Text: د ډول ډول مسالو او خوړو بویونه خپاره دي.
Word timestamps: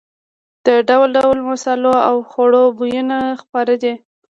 د 0.65 0.67
ډول 0.87 1.09
ډول 1.17 1.37
مسالو 1.49 1.93
او 2.09 2.15
خوړو 2.29 2.63
بویونه 2.77 3.17
خپاره 3.41 3.73
دي. 3.83 3.93